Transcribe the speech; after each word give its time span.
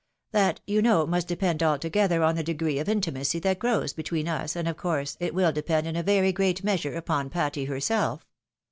"That, 0.31 0.61
you 0.65 0.81
know, 0.81 1.05
must 1.05 1.27
depend 1.27 1.61
altogether 1.61 2.23
on 2.23 2.33
the 2.33 2.41
degree 2.41 2.79
of 2.79 2.89
intimacy 2.89 3.37
that 3.41 3.59
grows 3.59 3.93
between 3.93 4.27
us, 4.27 4.55
and 4.55 4.67
of 4.67 4.75
course 4.77 5.15
it 5.19 5.35
will 5.35 5.51
depend 5.51 5.85
in 5.85 5.95
a 5.95 6.01
very 6.01 6.31
great 6.31 6.63
measure 6.63 6.95
upon 6.95 7.29
Patty 7.29 7.65
herself." 7.65 8.25